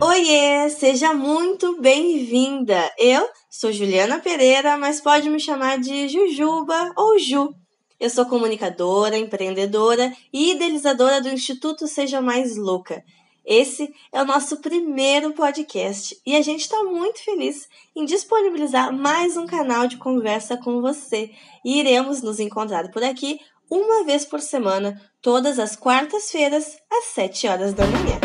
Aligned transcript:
Oiê, 0.00 0.70
seja 0.70 1.12
muito 1.12 1.80
bem-vinda. 1.80 2.92
Eu 2.96 3.28
sou 3.50 3.72
Juliana 3.72 4.20
Pereira, 4.20 4.76
mas 4.76 5.00
pode 5.00 5.28
me 5.28 5.40
chamar 5.40 5.78
de 5.78 6.08
Jujuba 6.08 6.92
ou 6.96 7.18
Ju. 7.18 7.52
Eu 7.98 8.08
sou 8.08 8.24
comunicadora, 8.26 9.18
empreendedora 9.18 10.12
e 10.32 10.52
idealizadora 10.52 11.20
do 11.20 11.28
Instituto 11.28 11.88
Seja 11.88 12.20
Mais 12.20 12.56
Louca. 12.56 13.02
Esse 13.44 13.92
é 14.12 14.22
o 14.22 14.24
nosso 14.24 14.58
primeiro 14.58 15.32
podcast 15.32 16.16
e 16.24 16.36
a 16.36 16.42
gente 16.42 16.60
está 16.60 16.84
muito 16.84 17.24
feliz 17.24 17.68
em 17.96 18.04
disponibilizar 18.04 18.92
mais 18.92 19.36
um 19.36 19.46
canal 19.46 19.88
de 19.88 19.96
conversa 19.96 20.56
com 20.56 20.80
você. 20.80 21.32
E 21.64 21.80
iremos 21.80 22.22
nos 22.22 22.38
encontrar 22.38 22.88
por 22.92 23.02
aqui 23.02 23.40
uma 23.74 24.04
vez 24.04 24.24
por 24.24 24.40
semana, 24.40 25.00
todas 25.22 25.58
as 25.58 25.74
quartas-feiras, 25.74 26.76
às 26.90 27.06
7 27.14 27.48
horas 27.48 27.72
da 27.72 27.86
manhã. 27.86 28.20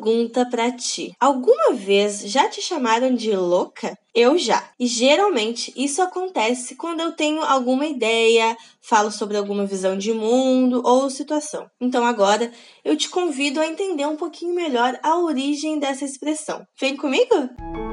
pergunta 0.00 0.46
para 0.46 0.70
ti. 0.72 1.12
Alguma 1.20 1.72
vez 1.72 2.20
já 2.22 2.48
te 2.48 2.62
chamaram 2.62 3.14
de 3.14 3.34
louca? 3.36 3.96
Eu 4.14 4.38
já. 4.38 4.70
E 4.78 4.86
geralmente 4.86 5.72
isso 5.76 6.02
acontece 6.02 6.74
quando 6.74 7.00
eu 7.00 7.12
tenho 7.12 7.42
alguma 7.42 7.86
ideia, 7.86 8.56
falo 8.80 9.10
sobre 9.10 9.36
alguma 9.36 9.66
visão 9.66 9.96
de 9.96 10.12
mundo 10.12 10.82
ou 10.84 11.10
situação. 11.10 11.66
Então 11.80 12.04
agora 12.04 12.50
eu 12.84 12.96
te 12.96 13.08
convido 13.08 13.60
a 13.60 13.66
entender 13.66 14.06
um 14.06 14.16
pouquinho 14.16 14.54
melhor 14.54 14.98
a 15.02 15.18
origem 15.18 15.78
dessa 15.78 16.04
expressão. 16.04 16.64
Vem 16.80 16.96
comigo? 16.96 17.48
Para 17.56 17.89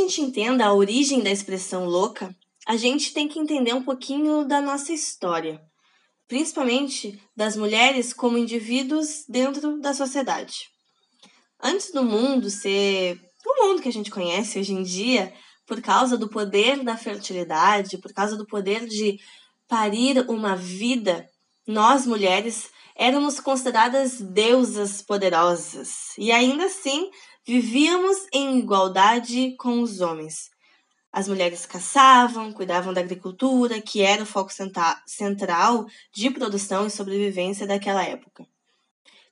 gente 0.00 0.20
entenda 0.20 0.66
a 0.66 0.74
origem 0.74 1.22
da 1.22 1.30
expressão 1.30 1.84
louca, 1.84 2.34
a 2.66 2.76
gente 2.76 3.12
tem 3.12 3.28
que 3.28 3.38
entender 3.38 3.72
um 3.72 3.82
pouquinho 3.82 4.44
da 4.44 4.60
nossa 4.60 4.92
história 4.92 5.60
principalmente 6.28 7.18
das 7.34 7.56
mulheres 7.56 8.12
como 8.12 8.36
indivíduos 8.36 9.24
dentro 9.26 9.80
da 9.80 9.94
sociedade. 9.94 10.68
Antes 11.60 11.90
do 11.90 12.04
mundo 12.04 12.50
ser 12.50 13.18
o 13.44 13.64
mundo 13.64 13.82
que 13.82 13.88
a 13.88 13.92
gente 13.92 14.10
conhece 14.10 14.58
hoje 14.58 14.74
em 14.74 14.82
dia, 14.82 15.32
por 15.66 15.80
causa 15.80 16.18
do 16.18 16.28
poder 16.28 16.84
da 16.84 16.96
fertilidade, 16.96 17.98
por 17.98 18.12
causa 18.12 18.36
do 18.36 18.46
poder 18.46 18.86
de 18.86 19.18
parir 19.66 20.24
uma 20.28 20.54
vida, 20.54 21.26
nós 21.66 22.06
mulheres 22.06 22.70
éramos 22.94 23.40
consideradas 23.40 24.20
deusas 24.20 25.00
poderosas 25.00 26.12
e 26.18 26.30
ainda 26.30 26.66
assim 26.66 27.10
vivíamos 27.48 28.26
em 28.30 28.58
igualdade 28.58 29.56
com 29.56 29.80
os 29.80 30.02
homens. 30.02 30.50
As 31.10 31.26
mulheres 31.26 31.64
caçavam, 31.64 32.52
cuidavam 32.52 32.92
da 32.92 33.00
agricultura, 33.00 33.80
que 33.80 34.02
era 34.02 34.22
o 34.22 34.26
foco 34.26 34.50
central 35.06 35.86
de 36.12 36.30
produção 36.30 36.86
e 36.86 36.90
sobrevivência 36.90 37.66
daquela 37.66 38.04
época. 38.04 38.46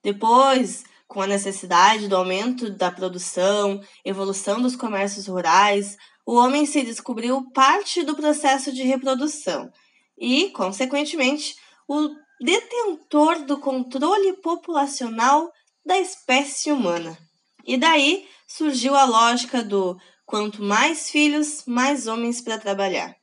Depois, 0.03 0.85
com 1.07 1.21
a 1.21 1.27
necessidade 1.27 2.09
do 2.09 2.17
aumento 2.17 2.71
da 2.71 2.91
produção, 2.91 3.83
evolução 4.03 4.63
dos 4.63 4.75
comércios 4.75 5.27
rurais, 5.27 5.99
o 6.25 6.37
homem 6.37 6.65
se 6.65 6.83
descobriu 6.83 7.51
parte 7.53 8.03
do 8.03 8.17
processo 8.17 8.73
de 8.73 8.83
reprodução 8.83 9.71
e, 10.17 10.49
consequentemente, 10.53 11.55
o 11.87 12.09
detentor 12.41 13.45
do 13.45 13.59
controle 13.61 14.33
populacional 14.39 15.53
da 15.85 15.99
espécie 15.99 16.73
humana. 16.73 17.26
E 17.67 17.77
daí 17.77 18.27
surgiu 18.47 18.95
a 18.95 19.05
lógica 19.05 19.63
do 19.63 19.99
Quanto 20.27 20.61
mais 20.61 21.09
filhos, 21.09 21.63
mais 21.67 22.09
homens 22.09 22.41
para 22.41 22.59
trabalhar. 22.59 23.15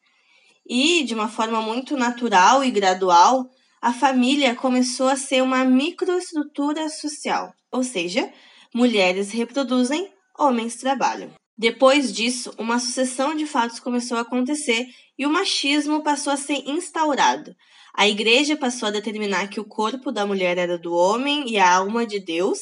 E, 0.66 1.04
de 1.04 1.14
uma 1.14 1.28
forma 1.28 1.62
muito 1.62 1.98
natural 1.98 2.64
e 2.64 2.72
gradual, 2.72 3.46
a 3.82 3.92
família 3.92 4.56
começou 4.56 5.10
a 5.10 5.18
ser 5.18 5.44
uma 5.44 5.66
microestrutura 5.66 6.88
social, 6.88 7.54
ou 7.70 7.84
seja, 7.84 8.32
mulheres 8.74 9.32
reproduzem, 9.32 10.10
homens 10.40 10.78
trabalham. 10.78 11.30
Depois 11.58 12.14
disso, 12.14 12.54
uma 12.58 12.80
sucessão 12.80 13.36
de 13.36 13.46
fatos 13.46 13.82
começou 13.82 14.18
a 14.18 14.22
acontecer 14.22 14.88
e 15.20 15.26
o 15.26 15.30
machismo 15.30 16.02
passou 16.02 16.32
a 16.32 16.38
ser 16.38 16.64
instaurado. 16.66 17.54
A 17.94 18.08
igreja 18.08 18.56
passou 18.56 18.88
a 18.88 18.92
determinar 18.92 19.50
que 19.50 19.60
o 19.60 19.66
corpo 19.66 20.10
da 20.10 20.26
mulher 20.26 20.58
era 20.58 20.78
do 20.78 20.94
homem 20.94 21.50
e 21.50 21.60
a 21.60 21.76
alma 21.76 22.08
de 22.08 22.20
Deus, 22.22 22.60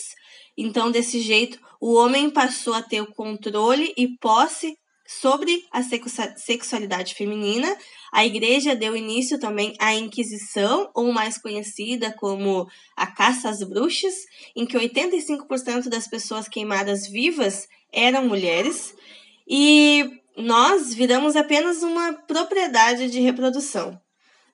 então, 0.61 0.91
desse 0.91 1.19
jeito, 1.19 1.59
o 1.79 1.93
homem 1.93 2.29
passou 2.29 2.73
a 2.73 2.81
ter 2.81 3.01
o 3.01 3.11
controle 3.11 3.93
e 3.97 4.07
posse 4.19 4.77
sobre 5.07 5.65
a 5.71 5.81
sexualidade 6.37 7.15
feminina. 7.15 7.75
A 8.13 8.25
igreja 8.25 8.75
deu 8.75 8.95
início 8.95 9.39
também 9.39 9.73
à 9.79 9.93
Inquisição, 9.93 10.89
ou 10.93 11.11
mais 11.11 11.37
conhecida 11.37 12.13
como 12.17 12.67
a 12.95 13.07
caça 13.07 13.49
às 13.49 13.63
bruxas, 13.63 14.13
em 14.55 14.65
que 14.65 14.77
85% 14.77 15.89
das 15.89 16.07
pessoas 16.07 16.47
queimadas 16.47 17.07
vivas 17.07 17.67
eram 17.91 18.27
mulheres. 18.27 18.93
E 19.47 20.05
nós 20.37 20.93
viramos 20.93 21.35
apenas 21.35 21.83
uma 21.83 22.13
propriedade 22.13 23.09
de 23.09 23.19
reprodução. 23.19 23.99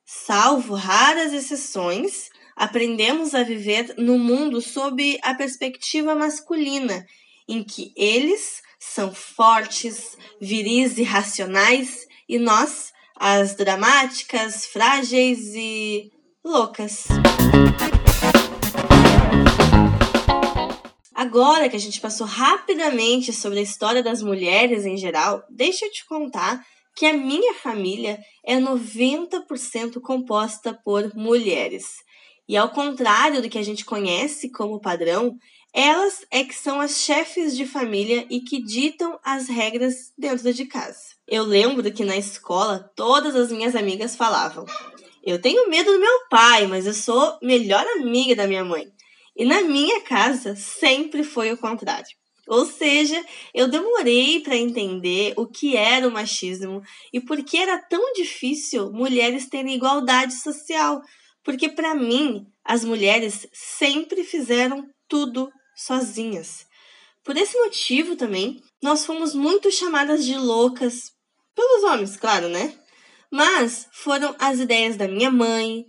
Salvo 0.05 0.73
raras 0.73 1.33
exceções, 1.33 2.29
aprendemos 2.57 3.35
a 3.35 3.43
viver 3.43 3.93
no 3.99 4.17
mundo 4.17 4.59
sob 4.59 5.19
a 5.21 5.35
perspectiva 5.35 6.15
masculina, 6.15 7.05
em 7.47 7.63
que 7.63 7.93
eles 7.95 8.63
são 8.79 9.13
fortes, 9.13 10.17
viris 10.41 10.97
e 10.97 11.03
racionais, 11.03 12.07
e 12.27 12.39
nós, 12.39 12.91
as 13.15 13.55
dramáticas, 13.55 14.65
frágeis 14.65 15.53
e 15.53 16.11
loucas. 16.43 17.05
Agora 21.13 21.69
que 21.69 21.75
a 21.75 21.79
gente 21.79 22.01
passou 22.01 22.25
rapidamente 22.25 23.31
sobre 23.31 23.59
a 23.59 23.63
história 23.63 24.01
das 24.01 24.21
mulheres 24.21 24.85
em 24.85 24.97
geral, 24.97 25.43
deixa 25.49 25.85
eu 25.85 25.91
te 25.91 26.05
contar 26.05 26.63
que 26.95 27.05
a 27.05 27.13
minha 27.13 27.53
família 27.53 28.19
é 28.43 28.55
90% 28.59 30.01
composta 30.01 30.73
por 30.83 31.13
mulheres. 31.15 32.06
E 32.47 32.55
ao 32.55 32.69
contrário 32.69 33.41
do 33.41 33.49
que 33.49 33.57
a 33.57 33.63
gente 33.63 33.83
conhece 33.83 34.49
como 34.49 34.79
padrão, 34.79 35.37
elas 35.73 36.25
é 36.31 36.43
que 36.43 36.55
são 36.55 36.79
as 36.79 36.97
chefes 36.97 37.55
de 37.55 37.65
família 37.65 38.25
e 38.29 38.39
que 38.39 38.61
ditam 38.61 39.19
as 39.23 39.47
regras 39.47 40.13
dentro 40.17 40.53
de 40.53 40.65
casa. 40.65 41.15
Eu 41.27 41.43
lembro 41.43 41.91
que 41.91 42.05
na 42.05 42.15
escola 42.15 42.89
todas 42.95 43.35
as 43.35 43.51
minhas 43.51 43.75
amigas 43.75 44.15
falavam: 44.15 44.65
Eu 45.23 45.41
tenho 45.41 45.69
medo 45.69 45.91
do 45.91 45.99
meu 45.99 46.27
pai, 46.29 46.67
mas 46.67 46.87
eu 46.87 46.93
sou 46.93 47.37
melhor 47.41 47.85
amiga 47.99 48.35
da 48.35 48.47
minha 48.47 48.63
mãe. 48.63 48.87
E 49.35 49.45
na 49.45 49.61
minha 49.61 50.01
casa 50.01 50.55
sempre 50.55 51.23
foi 51.23 51.51
o 51.51 51.57
contrário. 51.57 52.07
Ou 52.47 52.65
seja, 52.65 53.21
eu 53.53 53.67
demorei 53.67 54.39
para 54.39 54.55
entender 54.55 55.33
o 55.35 55.45
que 55.45 55.75
era 55.75 56.07
o 56.07 56.11
machismo 56.11 56.81
e 57.11 57.19
por 57.19 57.43
que 57.43 57.57
era 57.57 57.77
tão 57.77 58.13
difícil 58.13 58.89
mulheres 58.91 59.49
terem 59.49 59.75
igualdade 59.75 60.33
social, 60.33 61.01
porque 61.47 61.69
para 61.69 61.95
mim 61.95 62.45
as 62.61 62.83
mulheres 62.83 63.47
sempre 63.53 64.25
fizeram 64.25 64.85
tudo 65.07 65.49
sozinhas. 65.77 66.65
Por 67.23 67.37
esse 67.37 67.57
motivo 67.57 68.17
também, 68.17 68.61
nós 68.83 69.05
fomos 69.05 69.33
muito 69.33 69.71
chamadas 69.71 70.25
de 70.25 70.35
loucas 70.35 71.13
pelos 71.55 71.83
homens, 71.85 72.17
claro, 72.17 72.49
né? 72.49 72.77
Mas 73.31 73.87
foram 73.93 74.35
as 74.37 74.59
ideias 74.59 74.97
da 74.97 75.07
minha 75.07 75.31
mãe, 75.31 75.85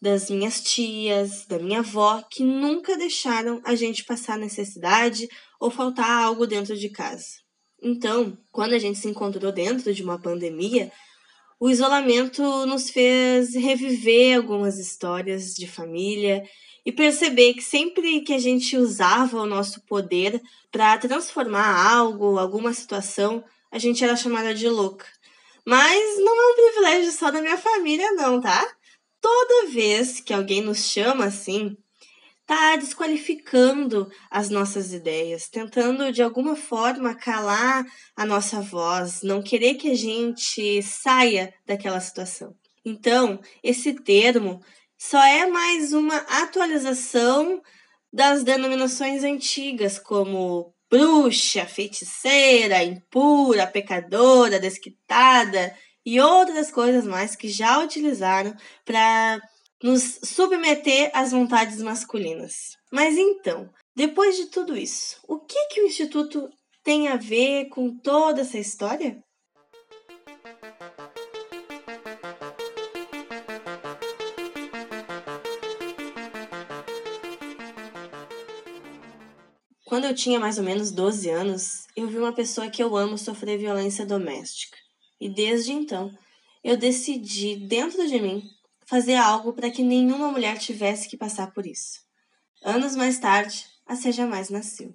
das 0.00 0.30
minhas 0.30 0.60
tias, 0.60 1.44
da 1.44 1.58
minha 1.58 1.80
avó, 1.80 2.22
que 2.30 2.44
nunca 2.44 2.96
deixaram 2.96 3.60
a 3.64 3.74
gente 3.74 4.04
passar 4.04 4.38
necessidade 4.38 5.28
ou 5.58 5.72
faltar 5.72 6.08
algo 6.08 6.46
dentro 6.46 6.76
de 6.76 6.88
casa. 6.88 7.26
Então, 7.82 8.38
quando 8.52 8.74
a 8.74 8.78
gente 8.78 9.00
se 9.00 9.08
encontrou 9.08 9.50
dentro 9.50 9.92
de 9.92 10.04
uma 10.04 10.20
pandemia, 10.20 10.92
o 11.60 11.68
isolamento 11.68 12.42
nos 12.64 12.88
fez 12.88 13.54
reviver 13.54 14.38
algumas 14.38 14.78
histórias 14.78 15.54
de 15.54 15.66
família 15.66 16.42
e 16.86 16.90
perceber 16.90 17.52
que 17.52 17.62
sempre 17.62 18.22
que 18.22 18.32
a 18.32 18.38
gente 18.38 18.78
usava 18.78 19.36
o 19.36 19.46
nosso 19.46 19.82
poder 19.82 20.40
para 20.72 20.96
transformar 20.96 21.94
algo, 21.94 22.38
alguma 22.38 22.72
situação, 22.72 23.44
a 23.70 23.78
gente 23.78 24.02
era 24.02 24.16
chamada 24.16 24.54
de 24.54 24.66
louca. 24.70 25.04
Mas 25.66 26.18
não 26.18 26.34
é 26.34 26.52
um 26.52 26.54
privilégio 26.54 27.12
só 27.12 27.30
da 27.30 27.42
minha 27.42 27.58
família, 27.58 28.10
não, 28.12 28.40
tá? 28.40 28.66
Toda 29.20 29.68
vez 29.68 30.18
que 30.18 30.32
alguém 30.32 30.62
nos 30.62 30.78
chama 30.78 31.26
assim, 31.26 31.76
está 32.50 32.74
desqualificando 32.74 34.10
as 34.28 34.50
nossas 34.50 34.92
ideias, 34.92 35.48
tentando 35.48 36.10
de 36.10 36.20
alguma 36.20 36.56
forma 36.56 37.14
calar 37.14 37.86
a 38.16 38.26
nossa 38.26 38.60
voz, 38.60 39.22
não 39.22 39.40
querer 39.40 39.74
que 39.74 39.88
a 39.88 39.94
gente 39.94 40.82
saia 40.82 41.54
daquela 41.64 42.00
situação. 42.00 42.52
Então, 42.84 43.40
esse 43.62 43.94
termo 43.94 44.60
só 44.98 45.24
é 45.24 45.46
mais 45.46 45.92
uma 45.92 46.16
atualização 46.16 47.62
das 48.12 48.42
denominações 48.42 49.22
antigas, 49.22 49.96
como 49.96 50.74
bruxa, 50.90 51.64
feiticeira, 51.66 52.82
impura, 52.82 53.64
pecadora, 53.64 54.58
desquitada 54.58 55.72
e 56.04 56.18
outras 56.18 56.72
coisas 56.72 57.06
mais 57.06 57.36
que 57.36 57.48
já 57.48 57.78
utilizaram 57.78 58.52
para 58.84 59.40
nos 59.82 60.18
submeter 60.22 61.10
às 61.14 61.32
vontades 61.32 61.80
masculinas. 61.80 62.76
Mas 62.92 63.16
então, 63.16 63.70
depois 63.94 64.36
de 64.36 64.46
tudo 64.46 64.76
isso, 64.76 65.18
o 65.26 65.38
que 65.40 65.68
que 65.68 65.80
o 65.80 65.86
instituto 65.86 66.48
tem 66.82 67.08
a 67.08 67.16
ver 67.16 67.68
com 67.68 67.96
toda 67.98 68.42
essa 68.42 68.58
história? 68.58 69.22
Quando 79.84 80.04
eu 80.04 80.14
tinha 80.14 80.38
mais 80.38 80.56
ou 80.56 80.62
menos 80.62 80.92
12 80.92 81.28
anos, 81.30 81.86
eu 81.96 82.06
vi 82.06 82.16
uma 82.16 82.32
pessoa 82.32 82.70
que 82.70 82.82
eu 82.82 82.96
amo 82.96 83.18
sofrer 83.18 83.58
violência 83.58 84.06
doméstica. 84.06 84.78
E 85.20 85.28
desde 85.28 85.72
então, 85.72 86.10
eu 86.62 86.76
decidi, 86.76 87.56
dentro 87.56 88.06
de 88.06 88.20
mim, 88.20 88.42
fazer 88.90 89.14
algo 89.14 89.52
para 89.52 89.70
que 89.70 89.84
nenhuma 89.84 90.32
mulher 90.32 90.58
tivesse 90.58 91.08
que 91.08 91.16
passar 91.16 91.52
por 91.52 91.64
isso. 91.64 92.00
Anos 92.60 92.96
mais 92.96 93.20
tarde, 93.20 93.64
a 93.86 93.94
Seja 93.94 94.26
Mais 94.26 94.50
nasceu. 94.50 94.92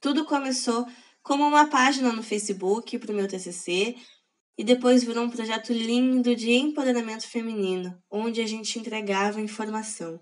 Tudo 0.00 0.24
começou 0.24 0.86
como 1.22 1.46
uma 1.46 1.68
página 1.68 2.10
no 2.10 2.22
Facebook 2.22 2.98
para 2.98 3.12
o 3.12 3.14
meu 3.14 3.28
TCC 3.28 3.96
e 4.56 4.64
depois 4.64 5.04
virou 5.04 5.24
um 5.24 5.30
projeto 5.30 5.74
lindo 5.74 6.34
de 6.34 6.52
empoderamento 6.52 7.28
feminino, 7.28 7.94
onde 8.10 8.40
a 8.40 8.46
gente 8.46 8.78
entregava 8.78 9.42
informação. 9.42 10.18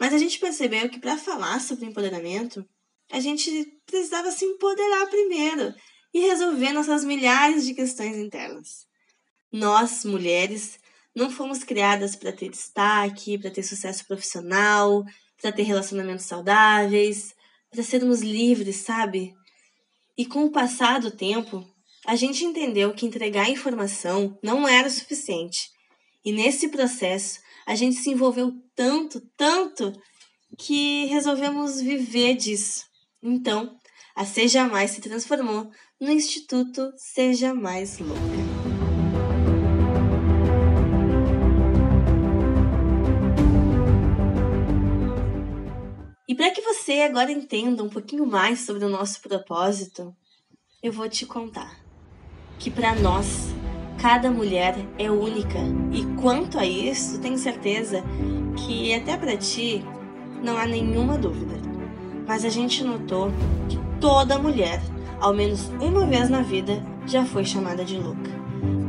Mas 0.00 0.14
a 0.14 0.18
gente 0.18 0.38
percebeu 0.38 0.88
que 0.88 0.98
para 0.98 1.18
falar 1.18 1.60
sobre 1.60 1.84
empoderamento, 1.84 2.66
a 3.12 3.20
gente 3.20 3.78
precisava 3.84 4.30
se 4.30 4.46
empoderar 4.46 5.06
primeiro 5.08 5.74
e 6.14 6.20
resolver 6.20 6.72
nossas 6.72 7.04
milhares 7.04 7.66
de 7.66 7.74
questões 7.74 8.16
internas. 8.16 8.86
Nós, 9.52 10.04
mulheres, 10.06 10.79
não 11.14 11.30
fomos 11.30 11.64
criadas 11.64 12.14
para 12.14 12.32
ter 12.32 12.48
destaque, 12.48 13.38
para 13.38 13.50
ter 13.50 13.62
sucesso 13.62 14.06
profissional, 14.06 15.04
para 15.40 15.52
ter 15.52 15.62
relacionamentos 15.62 16.26
saudáveis, 16.26 17.34
para 17.70 17.82
sermos 17.82 18.20
livres, 18.20 18.76
sabe? 18.76 19.32
E 20.16 20.26
com 20.26 20.44
o 20.44 20.52
passar 20.52 21.00
do 21.00 21.10
tempo, 21.10 21.64
a 22.06 22.16
gente 22.16 22.44
entendeu 22.44 22.92
que 22.92 23.06
entregar 23.06 23.50
informação 23.50 24.38
não 24.42 24.66
era 24.66 24.88
suficiente. 24.88 25.70
E 26.24 26.32
nesse 26.32 26.68
processo, 26.68 27.40
a 27.66 27.74
gente 27.74 27.96
se 27.96 28.10
envolveu 28.10 28.52
tanto, 28.74 29.20
tanto, 29.36 29.92
que 30.58 31.06
resolvemos 31.06 31.80
viver 31.80 32.34
disso. 32.34 32.84
Então, 33.22 33.76
a 34.16 34.24
Seja 34.24 34.66
Mais 34.66 34.90
se 34.90 35.00
transformou 35.00 35.70
no 36.00 36.10
Instituto 36.10 36.90
Seja 36.96 37.54
Mais 37.54 37.98
Louca. 37.98 38.49
Você 46.80 47.02
agora 47.02 47.30
entenda 47.30 47.84
um 47.84 47.90
pouquinho 47.90 48.26
mais 48.26 48.60
sobre 48.60 48.84
o 48.86 48.88
nosso 48.88 49.20
propósito, 49.20 50.14
eu 50.82 50.90
vou 50.90 51.08
te 51.10 51.26
contar 51.26 51.78
que 52.58 52.70
para 52.70 52.94
nós 52.94 53.54
cada 54.00 54.30
mulher 54.30 54.74
é 54.98 55.10
única 55.10 55.58
e 55.92 56.06
quanto 56.22 56.58
a 56.58 56.64
isso, 56.64 57.20
tenho 57.20 57.36
certeza 57.36 58.02
que 58.56 58.94
até 58.94 59.14
para 59.14 59.36
ti 59.36 59.84
não 60.42 60.56
há 60.56 60.64
nenhuma 60.66 61.18
dúvida 61.18 61.60
mas 62.26 62.44
a 62.44 62.48
gente 62.48 62.82
notou 62.82 63.30
que 63.68 63.78
toda 64.00 64.38
mulher, 64.38 64.80
ao 65.20 65.34
menos 65.34 65.68
uma 65.80 66.06
vez 66.06 66.30
na 66.30 66.40
vida, 66.42 66.82
já 67.06 67.26
foi 67.26 67.44
chamada 67.44 67.84
de 67.84 67.98
louca. 67.98 68.30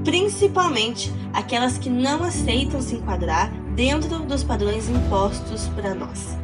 Principalmente 0.05 1.11
aquelas 1.33 1.77
que 1.77 1.89
não 1.89 2.23
aceitam 2.23 2.79
se 2.81 2.95
enquadrar 2.95 3.51
dentro 3.75 4.19
dos 4.19 4.43
padrões 4.43 4.87
impostos 4.87 5.67
para 5.69 5.95
nós. 5.95 6.40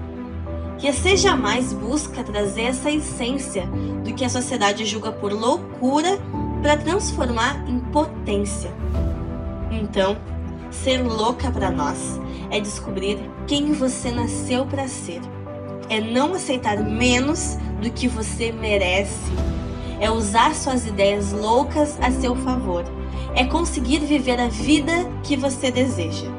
Que 0.77 0.91
você 0.91 1.17
jamais 1.17 1.73
busca 1.73 2.23
trazer 2.23 2.63
essa 2.63 2.91
essência 2.91 3.65
do 4.03 4.13
que 4.13 4.23
a 4.23 4.29
sociedade 4.29 4.85
julga 4.85 5.11
por 5.11 5.33
loucura 5.33 6.19
para 6.61 6.77
transformar 6.77 7.67
em 7.67 7.79
potência. 7.79 8.71
Então, 9.71 10.17
ser 10.69 11.01
louca 11.01 11.49
para 11.51 11.71
nós 11.71 12.19
é 12.51 12.59
descobrir 12.59 13.17
quem 13.47 13.73
você 13.73 14.11
nasceu 14.11 14.65
para 14.65 14.87
ser 14.87 15.21
é 15.89 15.99
não 15.99 16.33
aceitar 16.33 16.77
menos 16.77 17.57
do 17.81 17.89
que 17.89 18.07
você 18.07 18.51
merece. 18.51 19.31
É 19.99 20.11
usar 20.11 20.53
suas 20.53 20.85
ideias 20.85 21.31
loucas 21.31 21.97
a 22.01 22.11
seu 22.11 22.35
favor. 22.35 22.83
É 23.35 23.45
conseguir 23.45 23.99
viver 23.99 24.39
a 24.39 24.47
vida 24.47 24.93
que 25.23 25.35
você 25.35 25.71
deseja. 25.71 26.36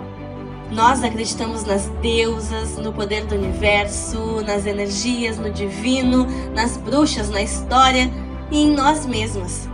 Nós 0.70 1.02
acreditamos 1.02 1.64
nas 1.64 1.86
deusas, 2.02 2.76
no 2.76 2.92
poder 2.92 3.24
do 3.24 3.34
universo, 3.34 4.42
nas 4.42 4.66
energias, 4.66 5.38
no 5.38 5.50
divino, 5.50 6.26
nas 6.54 6.76
bruxas, 6.76 7.30
na 7.30 7.42
história 7.42 8.10
e 8.50 8.64
em 8.64 8.70
nós 8.72 9.06
mesmas. 9.06 9.68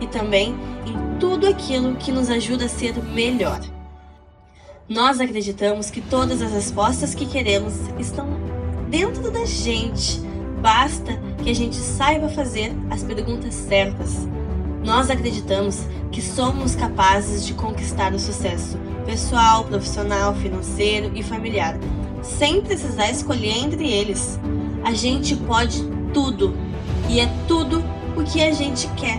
E 0.00 0.06
também 0.06 0.54
em 0.86 1.18
tudo 1.18 1.48
aquilo 1.48 1.96
que 1.96 2.12
nos 2.12 2.30
ajuda 2.30 2.66
a 2.66 2.68
ser 2.68 2.94
melhor. 3.02 3.60
Nós 4.88 5.20
acreditamos 5.20 5.90
que 5.90 6.00
todas 6.00 6.40
as 6.40 6.52
respostas 6.52 7.14
que 7.14 7.26
queremos 7.26 7.74
estão 7.98 8.26
dentro 8.88 9.30
da 9.30 9.44
gente. 9.44 10.20
Basta 10.62 11.12
que 11.42 11.50
a 11.50 11.54
gente 11.54 11.76
saiba 11.76 12.28
fazer 12.28 12.72
as 12.90 13.02
perguntas 13.02 13.54
certas. 13.54 14.26
Nós 14.84 15.10
acreditamos 15.10 15.82
que 16.10 16.22
somos 16.22 16.74
capazes 16.74 17.44
de 17.44 17.54
conquistar 17.54 18.14
o 18.14 18.18
sucesso 18.18 18.78
pessoal, 19.04 19.64
profissional, 19.64 20.34
financeiro 20.34 21.10
e 21.14 21.22
familiar, 21.22 21.78
sem 22.22 22.60
precisar 22.60 23.10
escolher 23.10 23.56
entre 23.64 23.90
eles. 23.90 24.38
A 24.84 24.92
gente 24.92 25.34
pode 25.34 25.82
tudo 26.12 26.54
e 27.08 27.20
é 27.20 27.28
tudo 27.46 27.82
o 28.16 28.22
que 28.22 28.42
a 28.42 28.52
gente 28.52 28.86
quer. 28.96 29.18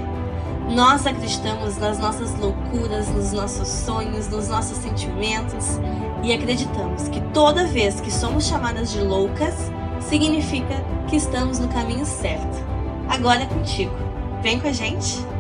Nós 0.70 1.08
acreditamos 1.08 1.78
nas 1.78 1.98
nossas 1.98 2.38
loucuras, 2.38 3.10
nos 3.10 3.32
nossos 3.32 3.68
sonhos, 3.68 4.28
nos 4.28 4.48
nossos 4.48 4.78
sentimentos 4.78 5.80
e 6.22 6.32
acreditamos 6.32 7.08
que 7.08 7.20
toda 7.34 7.66
vez 7.66 8.00
que 8.00 8.12
somos 8.12 8.46
chamadas 8.46 8.92
de 8.92 9.02
loucas, 9.02 9.56
significa 10.00 10.84
que 11.08 11.16
estamos 11.16 11.58
no 11.60 11.68
caminho 11.68 12.06
certo. 12.06 12.64
Agora 13.08 13.42
é 13.42 13.46
contigo. 13.46 13.94
Vem 14.44 14.60
com 14.60 14.68
a 14.68 14.72
gente! 14.72 15.39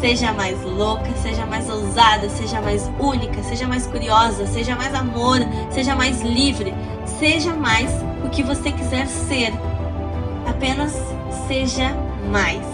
Seja 0.00 0.32
mais 0.32 0.62
louca, 0.62 1.12
seja 1.16 1.44
mais 1.44 1.68
ousada, 1.68 2.28
seja 2.30 2.60
mais 2.60 2.88
única, 3.00 3.42
seja 3.42 3.66
mais 3.66 3.86
curiosa, 3.86 4.46
seja 4.46 4.76
mais 4.76 4.94
amor, 4.94 5.38
seja 5.70 5.96
mais 5.96 6.22
livre, 6.22 6.72
seja 7.18 7.52
mais 7.52 7.90
o 8.24 8.30
que 8.30 8.44
você 8.44 8.70
quiser 8.70 9.08
ser. 9.08 9.52
Apenas 10.46 10.92
seja 11.48 11.92
mais. 12.30 12.64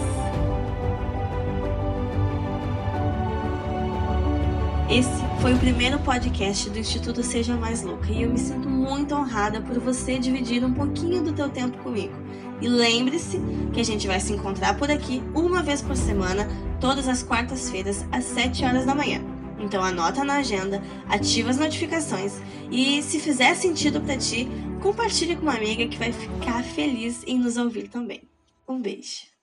Esse 4.87 5.25
foi 5.41 5.53
o 5.55 5.57
primeiro 5.57 5.97
podcast 5.99 6.69
do 6.69 6.77
Instituto 6.77 7.23
Seja 7.23 7.55
Mais 7.55 7.81
Louca 7.81 8.11
e 8.11 8.21
eu 8.21 8.29
me 8.29 8.37
sinto 8.37 8.69
muito 8.69 9.15
honrada 9.15 9.59
por 9.59 9.79
você 9.79 10.19
dividir 10.19 10.63
um 10.63 10.73
pouquinho 10.73 11.23
do 11.23 11.33
teu 11.33 11.49
tempo 11.49 11.75
comigo. 11.79 12.24
E 12.61 12.67
lembre-se 12.67 13.39
que 13.73 13.81
a 13.81 13.83
gente 13.83 14.07
vai 14.07 14.19
se 14.19 14.33
encontrar 14.33 14.77
por 14.77 14.89
aqui 14.89 15.21
uma 15.33 15.61
vez 15.61 15.81
por 15.81 15.95
semana, 15.95 16.47
todas 16.79 17.07
as 17.07 17.21
quartas-feiras 17.21 18.05
às 18.11 18.23
7 18.25 18.63
horas 18.63 18.85
da 18.85 18.95
manhã. 18.95 19.21
Então 19.59 19.83
anota 19.83 20.23
na 20.23 20.37
agenda, 20.37 20.81
ativa 21.07 21.49
as 21.49 21.57
notificações 21.57 22.39
e 22.71 23.01
se 23.01 23.19
fizer 23.19 23.55
sentido 23.55 24.01
para 24.01 24.17
ti, 24.17 24.47
compartilhe 24.81 25.35
com 25.35 25.43
uma 25.43 25.55
amiga 25.55 25.87
que 25.87 25.97
vai 25.97 26.11
ficar 26.11 26.63
feliz 26.63 27.23
em 27.25 27.39
nos 27.39 27.57
ouvir 27.57 27.87
também. 27.87 28.21
Um 28.67 28.81
beijo. 28.81 29.34